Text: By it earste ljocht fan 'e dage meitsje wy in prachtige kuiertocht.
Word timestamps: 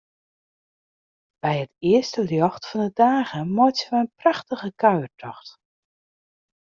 By 1.45 1.55
it 1.63 1.73
earste 1.91 2.21
ljocht 2.31 2.63
fan 2.69 2.83
'e 2.85 2.89
dage 3.01 3.41
meitsje 3.55 3.87
wy 3.91 3.99
in 4.03 4.11
prachtige 4.19 4.69
kuiertocht. 4.81 5.49